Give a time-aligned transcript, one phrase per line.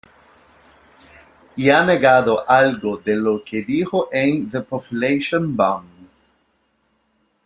[1.55, 5.85] Y ha negado algo de lo que dijo en "The Population Bomb".